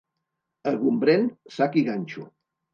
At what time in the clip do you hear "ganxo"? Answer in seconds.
1.93-2.29